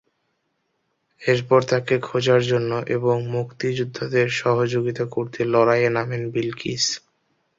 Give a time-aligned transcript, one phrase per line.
[1.21, 6.83] এরপর তাঁকে খোঁজার জন্য এবং মুক্তিযোদ্ধাদের সহযোগিতা করতে লড়াইয়ে নামেন বিলকিস।